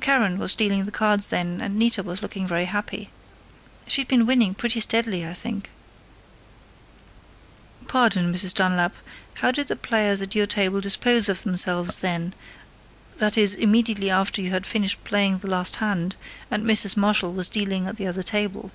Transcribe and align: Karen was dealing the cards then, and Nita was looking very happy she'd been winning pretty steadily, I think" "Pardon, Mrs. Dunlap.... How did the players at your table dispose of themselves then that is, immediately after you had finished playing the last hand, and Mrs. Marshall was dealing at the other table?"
Karen 0.00 0.38
was 0.38 0.54
dealing 0.54 0.86
the 0.86 0.90
cards 0.90 1.26
then, 1.26 1.60
and 1.60 1.76
Nita 1.78 2.02
was 2.02 2.22
looking 2.22 2.46
very 2.48 2.64
happy 2.64 3.10
she'd 3.86 4.08
been 4.08 4.24
winning 4.24 4.54
pretty 4.54 4.80
steadily, 4.80 5.26
I 5.26 5.34
think" 5.34 5.68
"Pardon, 7.86 8.32
Mrs. 8.32 8.54
Dunlap.... 8.54 8.94
How 9.34 9.50
did 9.50 9.68
the 9.68 9.76
players 9.76 10.22
at 10.22 10.34
your 10.34 10.46
table 10.46 10.80
dispose 10.80 11.28
of 11.28 11.42
themselves 11.42 11.98
then 11.98 12.34
that 13.18 13.36
is, 13.36 13.54
immediately 13.54 14.08
after 14.08 14.40
you 14.40 14.48
had 14.52 14.64
finished 14.64 15.04
playing 15.04 15.36
the 15.36 15.50
last 15.50 15.76
hand, 15.76 16.16
and 16.50 16.64
Mrs. 16.64 16.96
Marshall 16.96 17.34
was 17.34 17.50
dealing 17.50 17.86
at 17.86 17.96
the 17.98 18.06
other 18.06 18.22
table?" 18.22 18.72